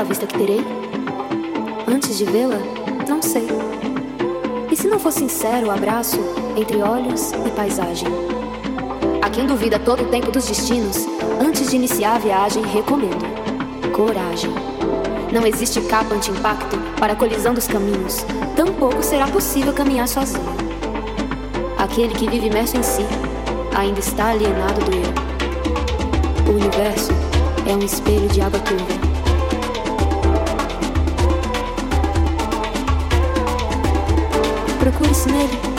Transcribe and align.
bela 0.00 0.04
vista 0.04 0.26
que 0.26 0.38
terei? 0.38 0.64
Antes 1.86 2.16
de 2.16 2.24
vê-la, 2.24 2.58
não 3.08 3.20
sei. 3.20 3.46
E 4.70 4.76
se 4.76 4.88
não 4.88 4.98
for 4.98 5.12
sincero 5.12 5.66
o 5.66 5.70
abraço 5.70 6.18
entre 6.56 6.78
olhos 6.78 7.32
e 7.32 7.50
paisagem? 7.50 8.08
A 9.20 9.28
quem 9.28 9.46
duvida 9.46 9.78
todo 9.78 10.02
o 10.02 10.06
tempo 10.06 10.30
dos 10.30 10.46
destinos, 10.46 11.06
antes 11.44 11.68
de 11.68 11.76
iniciar 11.76 12.16
a 12.16 12.18
viagem, 12.18 12.62
recomendo 12.64 13.28
coragem. 13.92 14.50
Não 15.32 15.46
existe 15.46 15.80
capa 15.82 16.14
anti-impacto 16.14 16.78
para 16.98 17.12
a 17.12 17.16
colisão 17.16 17.52
dos 17.52 17.66
caminhos, 17.66 18.24
tampouco 18.56 19.02
será 19.02 19.26
possível 19.26 19.72
caminhar 19.72 20.08
sozinho. 20.08 20.56
Aquele 21.76 22.14
que 22.14 22.28
vive 22.28 22.46
imerso 22.46 22.76
em 22.76 22.82
si 22.82 23.04
ainda 23.76 24.00
está 24.00 24.30
alienado 24.30 24.80
do 24.82 24.92
eu. 24.92 26.52
O 26.52 26.56
universo 26.56 27.12
é 27.68 27.74
um 27.74 27.84
espelho 27.84 28.28
de 28.28 28.40
água 28.40 28.60
turva 28.60 29.09
procure-se 34.90 35.30
nele. 35.30 35.69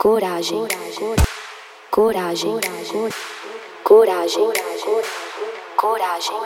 Coragem, 0.00 0.66
coragem, 1.90 2.58
coragem, 3.84 4.50
coragem, 5.76 6.38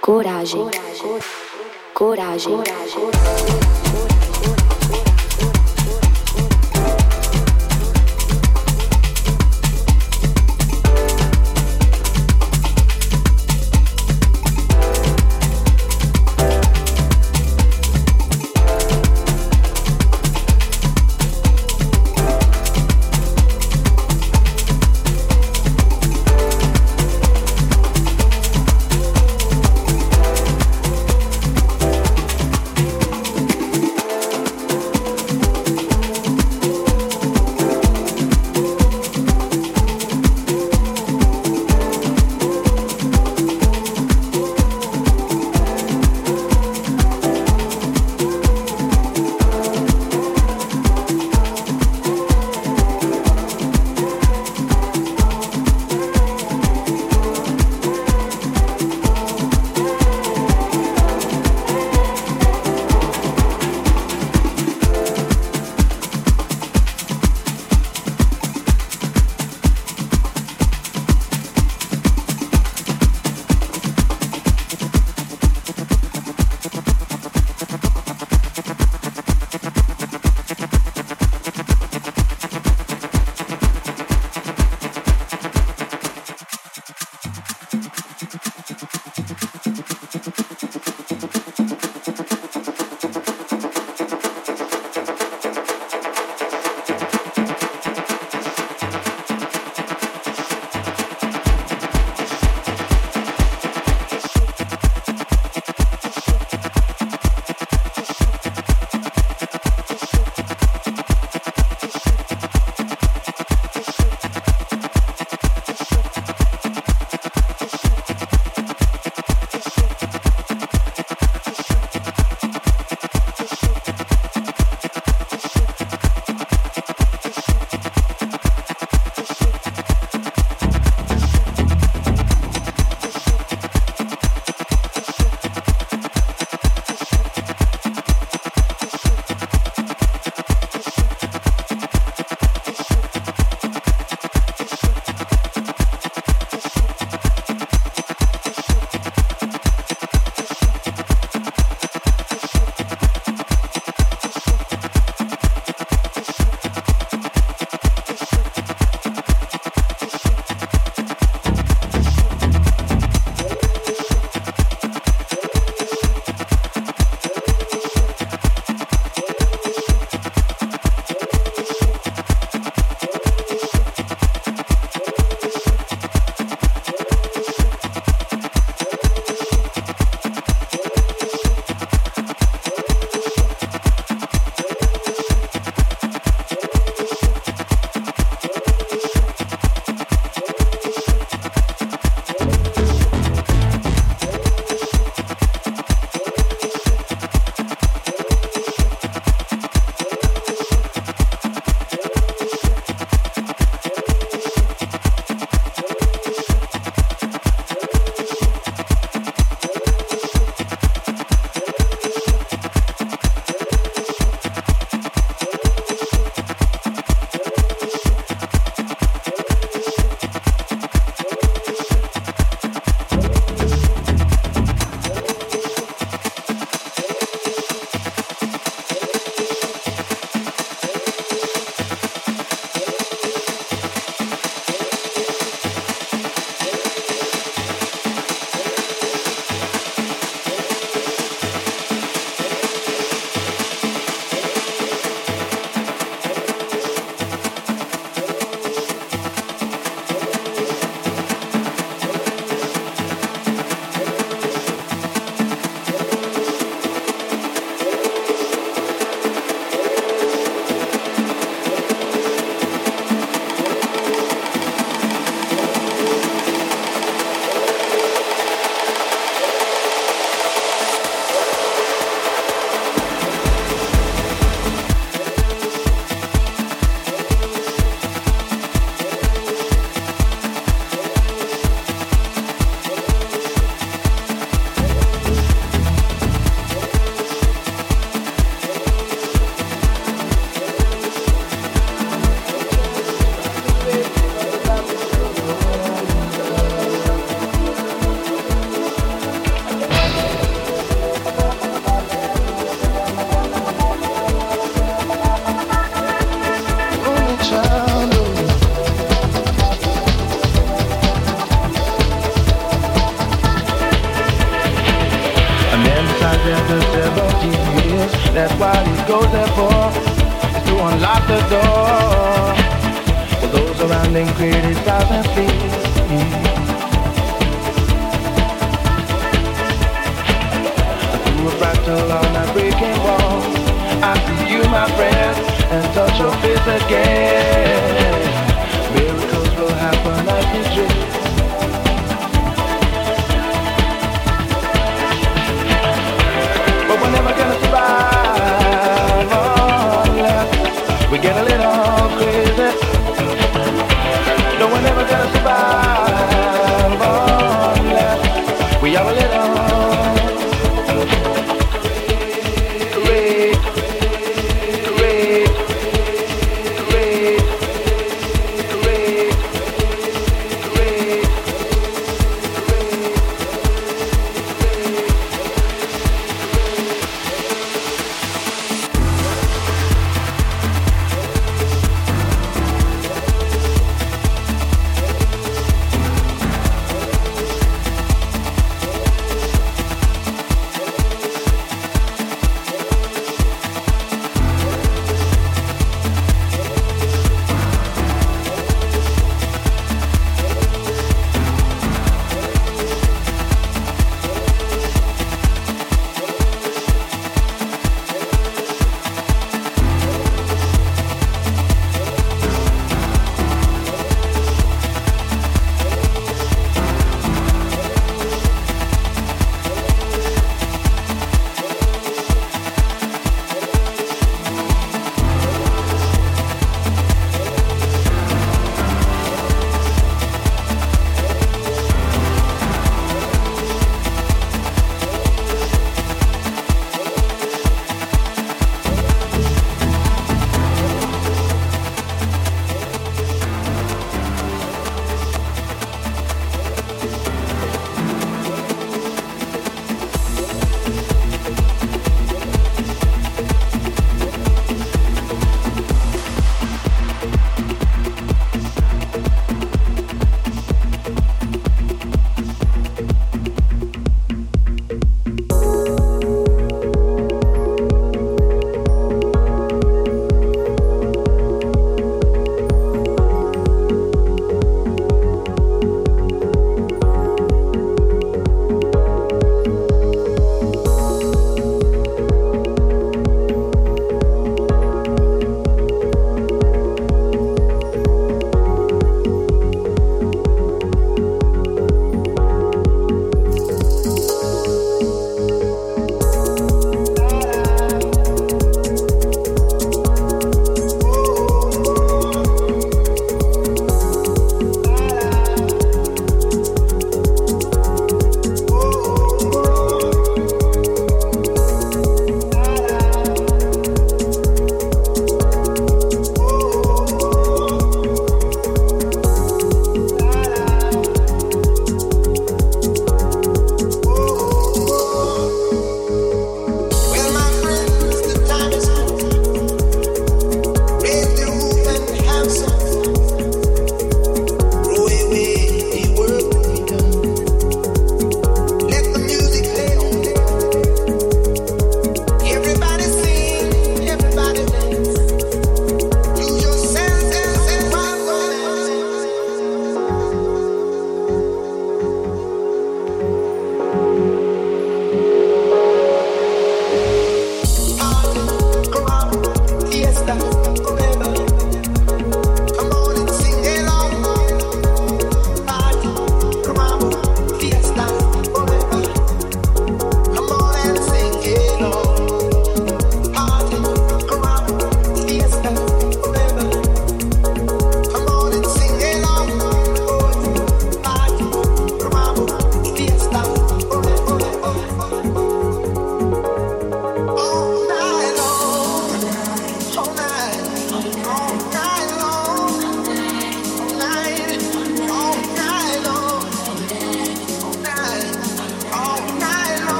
coragem, 0.00 0.70
coragem. 1.92 2.62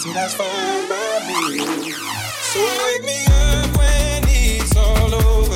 See, 0.00 0.14
that's 0.14 0.32
fine 0.32 0.88
by 0.88 1.26
me. 1.28 1.58
So 1.92 2.60
wake 2.86 3.04
me 3.04 3.22
up 3.26 3.76
when 3.76 4.24
it's 4.28 4.74
all 4.74 5.14
over. 5.14 5.49